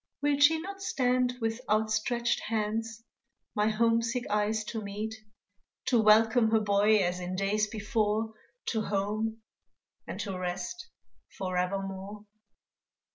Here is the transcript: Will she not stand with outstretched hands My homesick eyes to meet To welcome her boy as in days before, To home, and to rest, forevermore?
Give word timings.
Will 0.23 0.39
she 0.39 0.59
not 0.59 0.81
stand 0.81 1.35
with 1.39 1.61
outstretched 1.69 2.39
hands 2.39 3.03
My 3.53 3.67
homesick 3.67 4.27
eyes 4.31 4.63
to 4.63 4.81
meet 4.81 5.13
To 5.89 6.01
welcome 6.01 6.49
her 6.49 6.59
boy 6.59 6.97
as 7.03 7.19
in 7.19 7.35
days 7.35 7.67
before, 7.67 8.33
To 8.69 8.81
home, 8.81 9.41
and 10.07 10.19
to 10.21 10.39
rest, 10.39 10.89
forevermore? 11.37 12.25